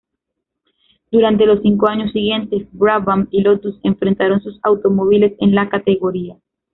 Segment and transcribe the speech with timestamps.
[1.11, 6.37] Durante los cinco años siguientes, Brabham y Lotus enfrentaron sus automóviles en la categoría.